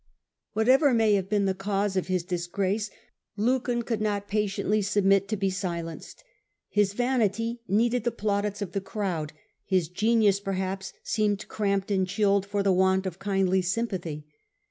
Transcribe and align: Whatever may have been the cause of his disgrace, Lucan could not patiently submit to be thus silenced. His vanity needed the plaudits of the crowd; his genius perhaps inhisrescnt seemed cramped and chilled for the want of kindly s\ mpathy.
Whatever 0.53 0.95
may 0.95 1.13
have 1.13 1.29
been 1.29 1.45
the 1.45 1.53
cause 1.53 1.95
of 1.95 2.07
his 2.07 2.23
disgrace, 2.23 2.89
Lucan 3.37 3.83
could 3.83 4.01
not 4.01 4.27
patiently 4.27 4.81
submit 4.81 5.27
to 5.27 5.37
be 5.37 5.49
thus 5.51 5.57
silenced. 5.59 6.23
His 6.69 6.93
vanity 6.93 7.61
needed 7.67 8.03
the 8.03 8.09
plaudits 8.11 8.63
of 8.63 8.71
the 8.71 8.81
crowd; 8.81 9.31
his 9.63 9.89
genius 9.89 10.39
perhaps 10.39 10.91
inhisrescnt 11.03 11.07
seemed 11.07 11.47
cramped 11.47 11.91
and 11.91 12.07
chilled 12.07 12.47
for 12.47 12.63
the 12.63 12.73
want 12.73 13.05
of 13.05 13.19
kindly 13.19 13.59
s\ 13.59 13.75
mpathy. 13.75 14.23